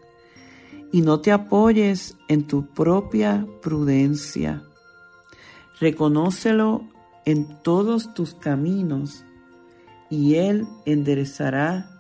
y 0.92 1.00
no 1.00 1.20
te 1.20 1.32
apoyes 1.32 2.16
en 2.28 2.46
tu 2.46 2.66
propia 2.66 3.46
prudencia. 3.62 4.62
Reconócelo 5.80 6.82
en 7.24 7.62
todos 7.62 8.14
tus 8.14 8.34
caminos 8.34 9.24
y 10.10 10.36
Él 10.36 10.66
enderezará 10.86 11.90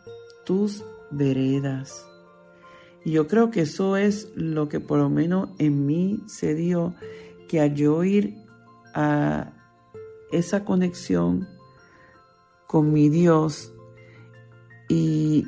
tus 0.44 0.84
veredas. 1.10 2.06
Y 3.04 3.12
yo 3.12 3.26
creo 3.26 3.50
que 3.50 3.62
eso 3.62 3.96
es 3.96 4.30
lo 4.34 4.68
que 4.68 4.80
por 4.80 4.98
lo 4.98 5.08
menos 5.08 5.50
en 5.58 5.86
mí 5.86 6.20
se 6.26 6.54
dio, 6.54 6.94
que 7.48 7.60
al 7.60 7.74
yo 7.74 8.02
ir 8.04 8.36
a 8.94 9.52
esa 10.32 10.64
conexión 10.64 11.48
con 12.66 12.92
mi 12.92 13.08
Dios 13.08 13.72
y 14.88 15.46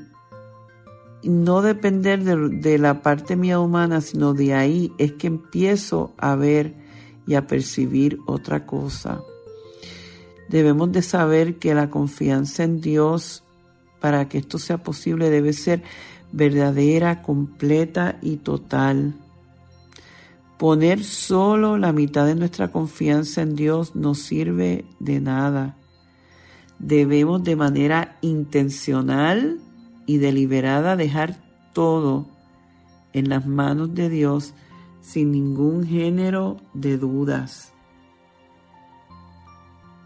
no 1.23 1.61
depender 1.61 2.25
de, 2.25 2.49
de, 2.49 2.79
la 2.79 3.03
parte 3.03 3.37
mía 3.37 3.61
humana, 3.61 4.01
sino 4.01 4.33
de 4.33 4.55
ahí 4.55 4.93
es 4.99 5.13
que 5.13 5.27
empiezo 5.27 6.15
a 6.17 6.35
ver 6.35 6.75
y 7.31 7.37
a 7.37 7.47
percibir 7.47 8.19
otra 8.27 8.67
cosa. 8.67 9.23
Debemos 10.49 10.91
de 10.91 11.01
saber 11.01 11.61
que 11.61 11.75
la 11.75 11.89
confianza 11.89 12.65
en 12.65 12.81
Dios 12.81 13.45
para 14.01 14.29
que 14.29 14.39
esto 14.39 14.59
sea 14.59 14.83
posible 14.83 15.31
debe 15.31 15.53
ser 15.53 15.85
verdadera, 16.33 17.23
completa 17.23 18.19
y 18.21 18.39
total. 18.39 19.15
Poner 20.59 21.05
solo 21.05 21.79
la 21.79 21.93
mitad 21.93 22.27
de 22.27 22.35
nuestra 22.35 22.73
confianza 22.73 23.43
en 23.43 23.55
Dios 23.55 23.95
no 23.95 24.17
sirve 24.17 24.85
de 24.99 25.21
nada. 25.21 25.77
Debemos 26.81 27.45
de 27.45 27.55
manera 27.55 28.19
intencional 28.23 29.61
y 30.05 30.19
deliberada 30.19 30.97
dejar 30.97 31.37
todo 31.75 32.27
en 33.13 33.29
las 33.29 33.47
manos 33.47 33.95
de 33.95 34.09
Dios 34.09 34.53
sin 35.01 35.33
ningún 35.33 35.87
género 35.87 36.59
de 36.75 36.99
dudas. 36.99 37.73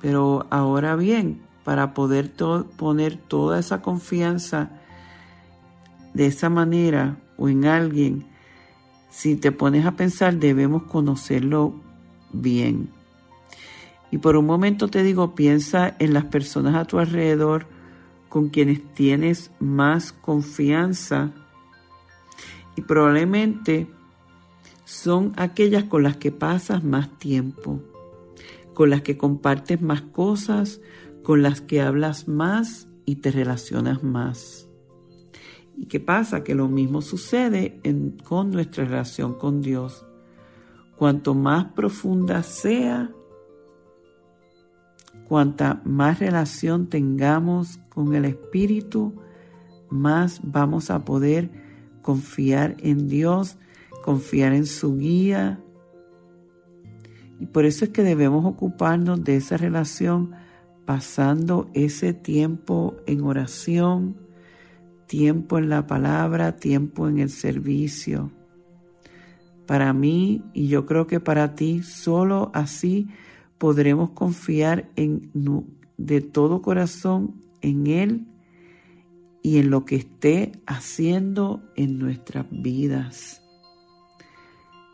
Pero 0.01 0.47
ahora 0.51 0.97
bien, 0.97 1.43
para 1.65 1.95
poder 1.95 2.33
poner 2.77 3.17
toda 3.17 3.59
esa 3.59 3.81
confianza 3.81 4.71
de 6.13 6.27
esa 6.27 6.51
manera 6.51 7.17
o 7.39 7.49
en 7.49 7.65
alguien, 7.65 8.27
si 9.11 9.37
te 9.37 9.53
pones 9.53 9.87
a 9.87 9.93
pensar, 9.93 10.37
debemos 10.37 10.83
conocerlo 10.85 11.75
bien. 12.33 12.91
Y 14.11 14.19
por 14.19 14.37
un 14.37 14.47
momento 14.47 14.89
te 14.89 15.03
digo, 15.03 15.35
piensa 15.35 15.97
en 15.99 16.13
las 16.13 16.25
personas 16.27 16.75
a 16.77 16.85
tu 16.85 16.99
alrededor 16.99 17.67
con 18.29 18.49
quienes 18.49 18.83
tienes 18.95 19.51
más 19.61 20.13
confianza 20.13 21.31
y 22.77 22.83
probablemente 22.83 23.89
son 24.95 25.33
aquellas 25.37 25.85
con 25.85 26.05
las 26.05 26.17
que 26.17 26.31
pasas 26.31 26.85
más 26.85 27.19
tiempo, 27.19 27.83
con 28.75 28.91
las 28.91 29.03
que 29.03 29.19
compartes 29.19 29.83
más 29.83 30.03
cosas, 30.03 30.81
con 31.25 31.43
las 31.43 31.61
que 31.61 31.83
hablas 31.83 32.29
más 32.29 32.87
y 33.05 33.17
te 33.17 33.33
relacionas 33.33 34.05
más. 34.05 34.69
¿Y 35.77 35.87
qué 35.87 35.99
pasa? 35.99 36.45
Que 36.45 36.55
lo 36.55 36.69
mismo 36.69 37.03
sucede 37.03 37.81
con 38.23 38.53
nuestra 38.53 38.85
relación 38.85 39.35
con 39.35 39.61
Dios. 39.61 40.07
Cuanto 40.97 41.35
más 41.35 41.73
profunda 41.73 42.45
sea, 42.45 43.11
cuanta 45.27 45.83
más 45.85 46.21
relación 46.21 46.89
tengamos 46.89 47.81
con 47.89 48.15
el 48.15 48.27
Espíritu, 48.27 49.13
más 49.91 50.41
vamos 50.45 50.91
a 50.91 51.05
poder 51.05 51.51
confiar 52.01 52.77
en 52.79 53.09
Dios, 53.09 53.59
confiar 54.04 54.52
en 54.52 54.66
su 54.66 54.99
guía. 54.99 55.64
Y 57.40 57.46
por 57.46 57.64
eso 57.64 57.87
es 57.87 57.90
que 57.90 58.02
debemos 58.02 58.44
ocuparnos 58.44 59.25
de 59.25 59.37
esa 59.37 59.56
relación 59.56 60.32
pasando 60.84 61.70
ese 61.73 62.12
tiempo 62.12 62.99
en 63.06 63.23
oración, 63.23 64.18
tiempo 65.06 65.56
en 65.56 65.71
la 65.71 65.86
palabra, 65.86 66.56
tiempo 66.56 67.08
en 67.08 67.19
el 67.19 67.30
servicio. 67.30 68.30
Para 69.64 69.95
mí, 69.95 70.43
y 70.52 70.69
yo 70.69 70.84
creo 70.84 71.06
que 71.06 71.19
para 71.19 71.54
ti, 71.54 71.82
solo 71.82 72.50
así 72.52 73.08
podremos 73.56 74.10
confiar 74.10 74.90
en, 74.97 75.30
de 75.97 76.21
todo 76.21 76.60
corazón 76.60 77.40
en 77.62 77.86
Él 77.86 78.26
y 79.43 79.60
en 79.60 79.71
lo 79.71 79.86
que 79.86 79.97
esté 79.97 80.52
haciendo 80.67 81.62
en 81.75 81.99
nuestras 81.99 82.45
vidas. 82.50 83.40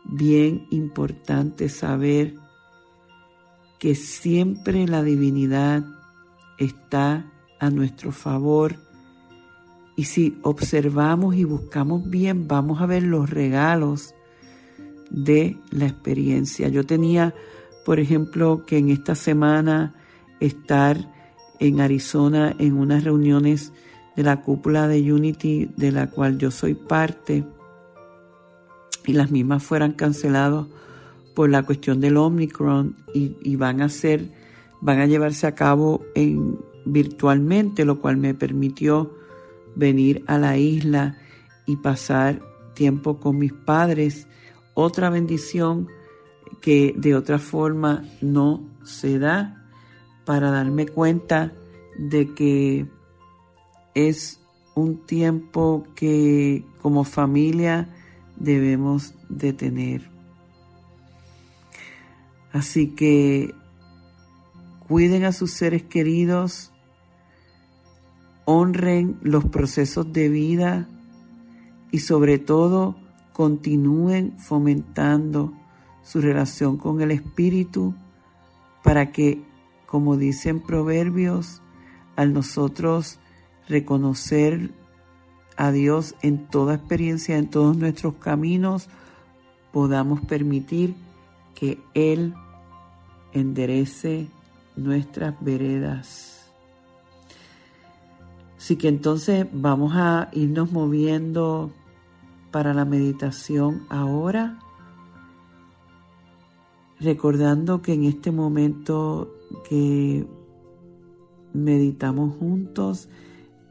Bien 0.03 0.67
importante 0.71 1.69
saber 1.69 2.35
que 3.79 3.95
siempre 3.95 4.87
la 4.87 5.03
divinidad 5.03 5.83
está 6.57 7.31
a 7.59 7.69
nuestro 7.69 8.11
favor 8.11 8.75
y 9.95 10.05
si 10.05 10.37
observamos 10.41 11.35
y 11.35 11.43
buscamos 11.43 12.09
bien, 12.09 12.47
vamos 12.47 12.81
a 12.81 12.85
ver 12.85 13.03
los 13.03 13.29
regalos 13.29 14.15
de 15.09 15.57
la 15.69 15.85
experiencia. 15.85 16.69
Yo 16.69 16.85
tenía, 16.85 17.35
por 17.85 17.99
ejemplo, 17.99 18.65
que 18.65 18.77
en 18.77 18.89
esta 18.89 19.15
semana 19.15 19.93
estar 20.39 20.97
en 21.59 21.81
Arizona 21.81 22.55
en 22.57 22.77
unas 22.77 23.03
reuniones 23.03 23.73
de 24.15 24.23
la 24.23 24.41
cúpula 24.41 24.87
de 24.87 25.13
Unity 25.13 25.69
de 25.77 25.91
la 25.91 26.09
cual 26.09 26.37
yo 26.37 26.51
soy 26.51 26.73
parte 26.73 27.43
y 29.05 29.13
las 29.13 29.31
mismas 29.31 29.63
fueran 29.63 29.93
canceladas 29.93 30.67
por 31.33 31.49
la 31.49 31.63
cuestión 31.63 32.01
del 32.01 32.17
Omicron 32.17 32.95
y, 33.13 33.55
van 33.55 33.81
a 33.81 33.89
ser, 33.89 34.29
van 34.81 34.99
a 34.99 35.05
llevarse 35.05 35.47
a 35.47 35.55
cabo 35.55 36.01
en, 36.15 36.59
virtualmente, 36.85 37.85
lo 37.85 37.99
cual 37.99 38.17
me 38.17 38.33
permitió 38.33 39.15
venir 39.75 40.23
a 40.27 40.37
la 40.37 40.57
isla 40.57 41.17
y 41.65 41.77
pasar 41.77 42.41
tiempo 42.73 43.19
con 43.19 43.37
mis 43.37 43.53
padres. 43.53 44.27
Otra 44.73 45.09
bendición 45.09 45.87
que 46.61 46.93
de 46.97 47.15
otra 47.15 47.39
forma 47.39 48.03
no 48.21 48.61
se 48.83 49.19
da 49.19 49.65
para 50.25 50.51
darme 50.51 50.87
cuenta 50.87 51.53
de 51.97 52.33
que 52.33 52.87
es 53.95 54.39
un 54.75 55.05
tiempo 55.05 55.85
que 55.95 56.63
como 56.81 57.03
familia 57.03 57.89
debemos 58.43 59.13
de 59.29 59.53
tener. 59.53 60.09
Así 62.51 62.87
que 62.87 63.53
cuiden 64.87 65.23
a 65.23 65.31
sus 65.31 65.51
seres 65.51 65.83
queridos, 65.83 66.71
honren 68.45 69.17
los 69.21 69.45
procesos 69.45 70.11
de 70.11 70.29
vida 70.29 70.89
y 71.91 71.99
sobre 71.99 72.39
todo 72.39 72.97
continúen 73.31 74.37
fomentando 74.37 75.53
su 76.03 76.19
relación 76.19 76.77
con 76.77 77.01
el 77.01 77.11
Espíritu 77.11 77.93
para 78.83 79.11
que, 79.11 79.41
como 79.85 80.17
dicen 80.17 80.59
proverbios, 80.59 81.61
al 82.15 82.33
nosotros 82.33 83.19
reconocer 83.67 84.73
a 85.61 85.71
Dios 85.71 86.15
en 86.23 86.47
toda 86.47 86.73
experiencia, 86.73 87.37
en 87.37 87.47
todos 87.47 87.77
nuestros 87.77 88.15
caminos, 88.15 88.89
podamos 89.71 90.19
permitir 90.21 90.95
que 91.53 91.79
Él 91.93 92.33
enderece 93.31 94.27
nuestras 94.75 95.35
veredas. 95.39 96.49
Así 98.57 98.75
que 98.75 98.87
entonces 98.87 99.45
vamos 99.53 99.93
a 99.95 100.29
irnos 100.33 100.71
moviendo 100.71 101.71
para 102.49 102.73
la 102.73 102.83
meditación 102.83 103.85
ahora, 103.89 104.57
recordando 106.99 107.83
que 107.83 107.93
en 107.93 108.05
este 108.05 108.31
momento 108.31 109.31
que 109.69 110.25
meditamos 111.53 112.35
juntos, 112.37 113.09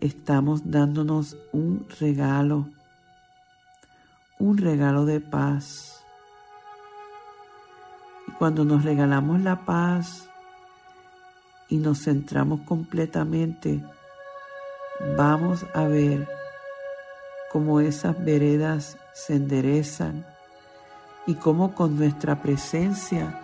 estamos 0.01 0.71
dándonos 0.71 1.37
un 1.53 1.87
regalo, 1.99 2.69
un 4.39 4.59
regalo 4.59 5.05
de 5.05 5.21
paz 5.21 6.01
cuando 8.41 8.65
nos 8.65 8.85
regalamos 8.85 9.43
la 9.43 9.67
paz 9.67 10.27
y 11.69 11.77
nos 11.77 12.05
centramos 12.05 12.63
completamente, 12.63 13.85
vamos 15.15 15.67
a 15.75 15.85
ver 15.85 16.27
cómo 17.53 17.81
esas 17.81 18.25
veredas 18.25 18.97
se 19.13 19.35
enderezan 19.35 20.25
y 21.27 21.35
cómo 21.35 21.75
con 21.75 21.99
nuestra 21.99 22.41
presencia 22.41 23.39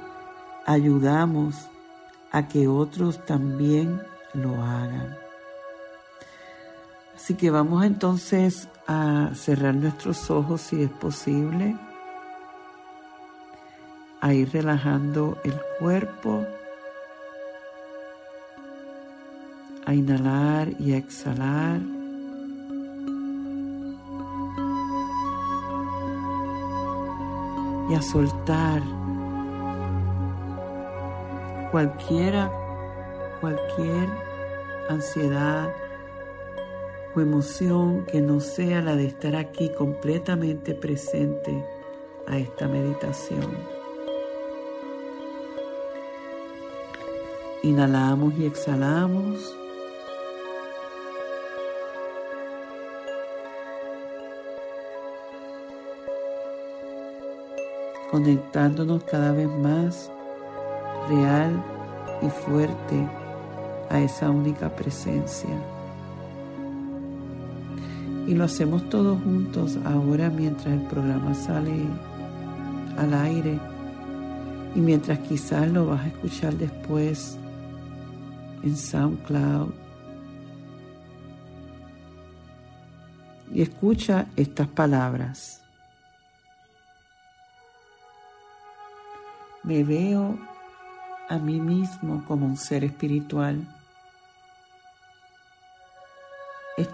ayudamos 0.64 1.68
a 2.32 2.48
que 2.48 2.66
otros 2.66 3.22
también 3.26 4.00
lo 4.32 4.54
hagan. 4.62 5.25
Así 7.16 7.34
que 7.34 7.50
vamos 7.50 7.84
entonces 7.84 8.68
a 8.86 9.30
cerrar 9.34 9.74
nuestros 9.74 10.30
ojos 10.30 10.60
si 10.60 10.82
es 10.82 10.90
posible 10.90 11.74
a 14.20 14.34
ir 14.34 14.52
relajando 14.52 15.38
el 15.44 15.54
cuerpo, 15.78 16.44
a 19.86 19.94
inhalar 19.94 20.68
y 20.78 20.92
a 20.92 20.98
exhalar. 20.98 21.80
Y 27.88 27.94
a 27.94 28.02
soltar 28.02 28.82
cualquiera, 31.70 32.50
cualquier 33.40 34.08
ansiedad 34.90 35.72
emoción 37.20 38.04
que 38.06 38.20
no 38.20 38.40
sea 38.40 38.82
la 38.82 38.96
de 38.96 39.06
estar 39.06 39.36
aquí 39.36 39.70
completamente 39.70 40.74
presente 40.74 41.64
a 42.26 42.38
esta 42.38 42.68
meditación. 42.68 43.46
Inhalamos 47.62 48.34
y 48.38 48.46
exhalamos. 48.46 49.56
Conectándonos 58.10 59.02
cada 59.04 59.32
vez 59.32 59.48
más 59.48 60.10
real 61.08 61.62
y 62.22 62.30
fuerte 62.30 63.08
a 63.90 64.00
esa 64.00 64.30
única 64.30 64.74
presencia. 64.74 65.75
Y 68.26 68.34
lo 68.34 68.44
hacemos 68.44 68.88
todos 68.88 69.22
juntos 69.22 69.78
ahora 69.84 70.30
mientras 70.30 70.66
el 70.66 70.82
programa 70.88 71.34
sale 71.34 71.86
al 72.96 73.14
aire 73.14 73.58
y 74.74 74.80
mientras 74.80 75.18
quizás 75.20 75.70
lo 75.70 75.86
vas 75.86 76.04
a 76.04 76.08
escuchar 76.08 76.54
después 76.54 77.38
en 78.62 78.76
SoundCloud. 78.76 79.72
Y 83.52 83.62
escucha 83.62 84.26
estas 84.36 84.68
palabras. 84.68 85.62
Me 89.62 89.82
veo 89.82 90.38
a 91.28 91.38
mí 91.38 91.60
mismo 91.60 92.24
como 92.26 92.46
un 92.46 92.56
ser 92.56 92.84
espiritual. 92.84 93.66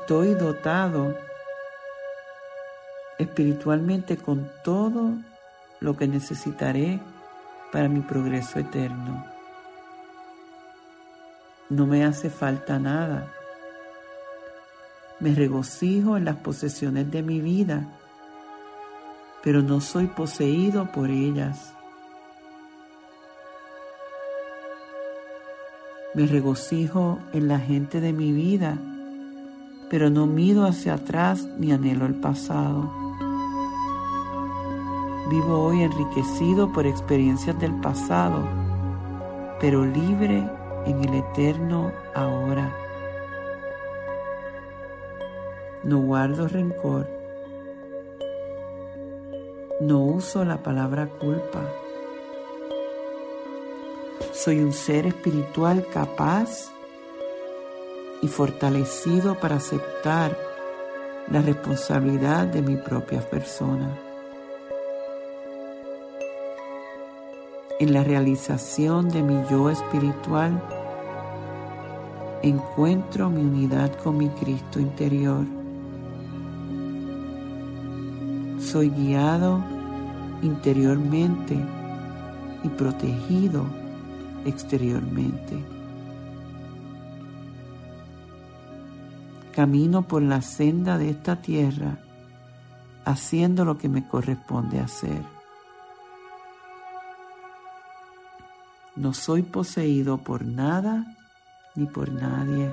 Estoy 0.03 0.35
dotado 0.35 1.17
espiritualmente 3.19 4.17
con 4.17 4.51
todo 4.65 5.13
lo 5.79 5.97
que 5.97 6.09
necesitaré 6.09 6.99
para 7.71 7.89
mi 7.89 8.01
progreso 8.01 8.59
eterno. 8.59 9.25
No 11.69 11.87
me 11.87 12.05
hace 12.05 12.31
falta 12.31 12.81
nada. 12.81 13.33
Me 15.21 15.37
regocijo 15.37 16.17
en 16.17 16.25
las 16.25 16.37
posesiones 16.39 17.09
de 17.13 17.23
mi 17.23 17.41
vida, 17.41 17.87
pero 19.41 19.63
no 19.63 19.81
soy 19.81 20.09
poseído 20.09 20.91
por 20.91 21.11
ellas. 21.11 21.75
Me 26.15 26.27
regocijo 26.27 27.21
en 27.33 27.47
la 27.47 27.61
gente 27.61 28.01
de 28.01 28.13
mi 28.13 28.33
vida, 28.33 28.79
pero 29.93 30.09
no 30.09 30.27
mido 30.27 30.65
hacia 30.65 30.95
atrás 30.95 31.47
ni 31.59 31.71
anhelo 31.71 32.07
el 32.07 32.15
pasado. 32.15 32.91
Vivo 35.29 35.65
hoy 35.67 35.83
enriquecido 35.83 36.73
por 36.73 36.87
experiencias 36.87 37.61
del 37.61 37.79
pasado, 37.79 38.43
pero 39.61 39.85
libre 39.85 40.49
en 40.87 41.05
el 41.05 41.15
eterno 41.17 41.93
ahora. 42.15 42.75
No 45.85 45.99
guardo 45.99 46.49
rencor. 46.49 47.07
No 49.79 49.99
uso 50.05 50.43
la 50.47 50.63
palabra 50.63 51.07
culpa. 51.07 51.61
Soy 54.33 54.61
un 54.61 54.73
ser 54.73 55.07
espiritual 55.07 55.87
capaz 55.93 56.73
y 58.23 58.29
fortalecido 58.29 59.35
para 59.35 59.57
aceptar 59.57 60.39
la 61.29 61.43
responsabilidad 61.43 62.47
de 62.47 62.63
mi 62.63 62.77
propia 62.77 63.21
persona. 63.21 63.99
En 67.81 67.93
la 67.93 68.05
realización 68.05 69.09
de 69.09 69.23
mi 69.25 69.43
yo 69.51 69.69
espiritual, 69.69 70.63
encuentro 72.43 73.29
mi 73.29 73.43
unidad 73.43 73.93
con 74.05 74.19
mi 74.19 74.29
Cristo 74.29 74.79
interior. 74.79 75.45
Soy 78.61 78.89
guiado 78.91 79.61
interiormente 80.43 81.57
y 82.63 82.69
protegido 82.69 83.65
exteriormente. 84.45 85.82
Camino 89.53 90.03
por 90.03 90.23
la 90.23 90.43
senda 90.43 90.99
de 90.99 91.11
esta 91.11 91.37
tierra 91.37 91.99
haciendo 93.05 93.65
lo 93.65 93.79
que 93.79 93.89
me 93.89 94.07
corresponde 94.07 94.81
hacer. 94.81 95.23
No 98.97 99.15
soy 99.15 99.43
poseído 99.43 100.19
por 100.19 100.45
nada 100.45 101.05
ni 101.75 101.87
por 101.87 102.11
nadie. 102.11 102.73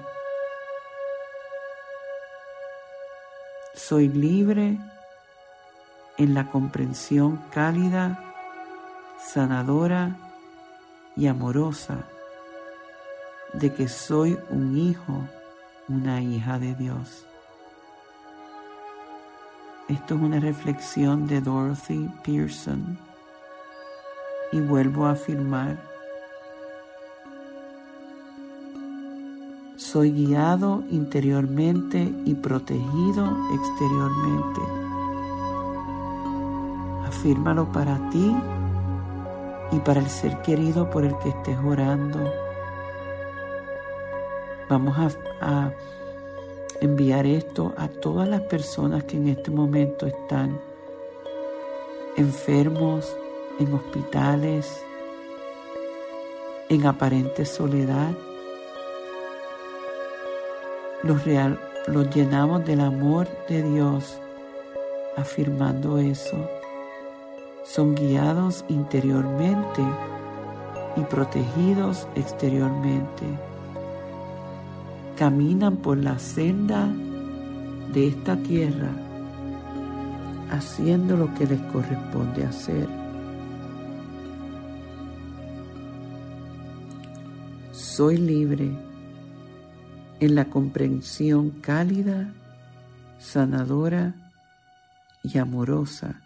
Soy 3.74 4.10
libre 4.10 4.78
en 6.18 6.34
la 6.34 6.52
comprensión 6.52 7.38
cálida, 7.52 8.22
sanadora 9.18 10.18
y 11.16 11.28
amorosa 11.28 12.06
de 13.54 13.74
que 13.74 13.88
soy 13.88 14.38
un 14.50 14.78
hijo, 14.78 15.28
una 15.90 16.22
hija 16.22 16.60
de 16.60 16.76
Dios. 16.76 17.26
Esto 19.88 20.14
es 20.14 20.22
una 20.22 20.40
reflexión 20.40 21.28
de 21.28 21.42
Dorothy 21.42 22.10
Pearson 22.24 23.00
y 24.52 24.60
vuelvo 24.62 25.08
a 25.08 25.12
afirmar, 25.12 25.78
soy 29.78 30.12
guiado 30.12 30.84
interiormente 30.92 32.14
y 32.26 32.36
protegido 32.36 33.36
exteriormente. 33.56 34.62
Afírmalo 37.08 37.72
para 37.72 37.98
ti 38.12 38.36
y 39.72 39.80
para 39.80 40.02
el 40.02 40.10
ser 40.10 40.40
querido 40.44 40.90
por 40.92 41.04
el 41.04 41.18
que 41.18 41.30
estés 41.30 41.58
orando. 41.66 42.49
Vamos 44.70 45.18
a, 45.42 45.72
enviar 46.82 47.26
esto 47.26 47.74
a 47.76 47.90
todas 47.90 48.30
las 48.30 48.42
personas 48.42 49.04
que 49.04 49.18
en 49.18 49.28
este 49.28 49.52
momento 49.52 50.06
están 50.06 50.62
enfermos, 52.16 53.18
en 53.60 53.74
hospitales, 53.74 54.82
en 56.70 56.86
aparente 56.86 57.46
soledad. 57.46 58.14
Los, 61.04 61.26
llenamos 62.16 62.64
del 62.64 62.80
amor 62.80 63.28
de 63.50 63.64
Dios, 63.64 64.18
afirmando 65.18 65.98
eso 65.98 66.38
son 67.70 67.94
guiados 67.94 68.66
interiormente 68.68 69.84
y 70.96 71.02
protegidos 71.02 72.08
exteriormente. 72.16 73.49
Caminan 75.20 75.76
por 75.76 75.98
la 75.98 76.18
senda 76.18 76.88
de 77.94 78.08
esta 78.08 78.38
tierra 78.38 78.90
haciendo 80.50 81.18
lo 81.18 81.34
que 81.34 81.46
les 81.46 81.60
corresponde 81.74 82.46
hacer. 82.46 82.88
Soy 87.74 88.16
libre 88.16 88.72
en 90.22 90.36
la 90.36 90.46
comprensión 90.46 91.50
cálida, 91.50 92.34
sanadora 93.18 94.16
y 95.22 95.38
amorosa 95.38 96.22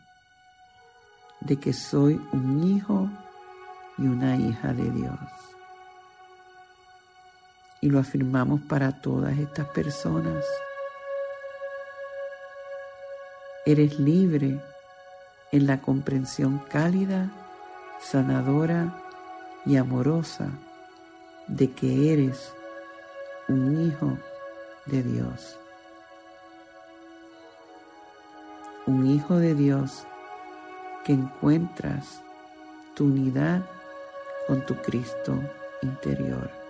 de 1.39 1.57
que 1.57 1.73
soy 1.73 2.21
un 2.31 2.63
hijo 2.63 3.09
y 3.97 4.03
una 4.03 4.37
hija 4.37 4.71
de 4.71 4.91
Dios. 4.91 5.52
Y 7.83 7.89
lo 7.89 7.99
afirmamos 7.99 8.61
para 8.61 9.01
todas 9.01 9.37
estas 9.37 9.67
personas. 9.67 10.45
Eres 13.65 13.99
libre 13.99 14.57
en 15.51 15.67
la 15.67 15.81
comprensión 15.81 16.59
cálida, 16.69 17.29
sanadora 17.99 18.95
y 19.65 19.75
amorosa 19.75 20.47
de 21.47 21.71
que 21.71 22.13
eres 22.13 22.53
un 23.49 23.85
hijo 23.85 24.17
de 24.85 25.03
Dios. 25.03 25.59
Un 28.85 29.07
hijo 29.07 29.35
de 29.35 29.55
Dios 29.55 30.05
que 31.03 31.11
encuentras 31.11 32.21
tu 32.95 33.07
unidad 33.07 33.61
con 34.47 34.65
tu 34.65 34.73
Cristo 34.75 35.37
interior. 35.81 36.62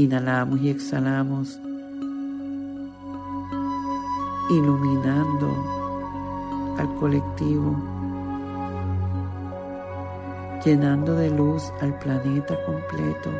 Inhalamos 0.00 0.58
y 0.62 0.70
exhalamos, 0.70 1.60
iluminando 4.48 5.54
al 6.78 6.94
colectivo, 6.94 7.76
llenando 10.64 11.14
de 11.16 11.28
luz 11.28 11.70
al 11.82 11.98
planeta 11.98 12.56
completo, 12.64 13.30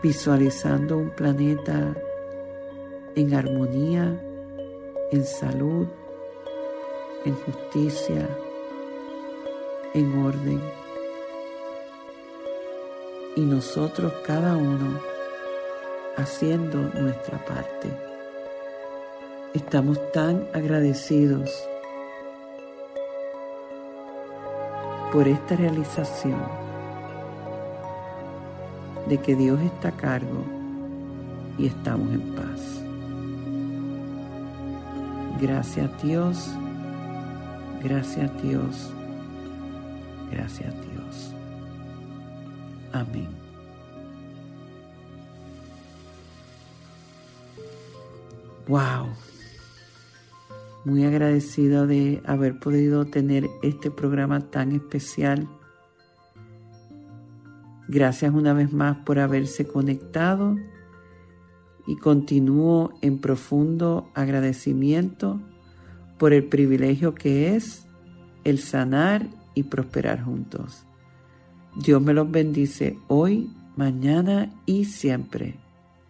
visualizando 0.00 0.98
un 0.98 1.10
planeta 1.10 1.92
en 3.16 3.34
armonía, 3.34 4.22
en 5.10 5.24
salud, 5.24 5.88
en 7.24 7.34
justicia, 7.34 8.28
en 9.92 10.24
orden. 10.24 10.83
Y 13.36 13.40
nosotros 13.40 14.12
cada 14.24 14.56
uno 14.56 15.00
haciendo 16.16 16.78
nuestra 17.00 17.44
parte. 17.44 17.88
Estamos 19.52 19.98
tan 20.12 20.46
agradecidos 20.52 21.50
por 25.12 25.28
esta 25.28 25.56
realización 25.56 26.40
de 29.08 29.18
que 29.18 29.36
Dios 29.36 29.60
está 29.60 29.88
a 29.88 29.92
cargo 29.92 30.44
y 31.58 31.66
estamos 31.66 32.12
en 32.12 32.34
paz. 32.34 32.82
Gracias 35.40 35.90
a 35.90 36.02
Dios, 36.02 36.50
gracias 37.82 38.30
a 38.30 38.42
Dios, 38.42 38.90
gracias 40.30 40.68
a 40.68 40.80
Dios. 40.80 40.93
Amén. 42.94 43.26
Wow. 48.68 49.08
Muy 50.84 51.04
agradecida 51.04 51.86
de 51.86 52.22
haber 52.24 52.60
podido 52.60 53.04
tener 53.04 53.50
este 53.62 53.90
programa 53.90 54.48
tan 54.48 54.70
especial. 54.70 55.48
Gracias 57.88 58.32
una 58.32 58.52
vez 58.52 58.72
más 58.72 58.98
por 58.98 59.18
haberse 59.18 59.66
conectado 59.66 60.56
y 61.88 61.96
continúo 61.96 62.94
en 63.02 63.18
profundo 63.18 64.08
agradecimiento 64.14 65.40
por 66.16 66.32
el 66.32 66.44
privilegio 66.44 67.12
que 67.14 67.56
es 67.56 67.88
el 68.44 68.60
sanar 68.60 69.26
y 69.54 69.64
prosperar 69.64 70.22
juntos. 70.22 70.86
Dios 71.76 72.00
me 72.00 72.14
los 72.14 72.30
bendice 72.30 72.98
hoy, 73.08 73.50
mañana 73.76 74.50
y 74.64 74.84
siempre. 74.84 75.54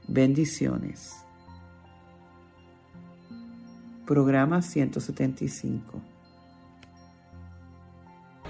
Bendiciones. 0.06 1.24
Programa 4.06 4.60
175. 4.60 6.00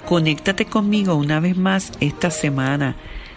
Conéctate 0.09 0.67
conmigo 0.67 1.15
una 1.15 1.39
vez 1.39 1.57
más 1.57 1.93
esta 2.01 2.31
semana 2.31 2.97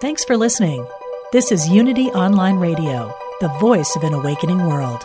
Thanks 0.00 0.24
for 0.24 0.34
listening. 0.34 0.86
This 1.30 1.52
is 1.52 1.68
Unity 1.68 2.06
Online 2.12 2.56
Radio, 2.56 3.14
the 3.42 3.48
voice 3.60 3.94
of 3.96 4.02
an 4.02 4.14
awakening 4.14 4.64
world. 4.66 5.04